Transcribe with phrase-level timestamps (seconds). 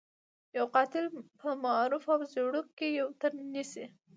[0.57, 1.05] يو قاتل
[1.39, 3.85] په معروف او زيړوک کې يو تن نيسي.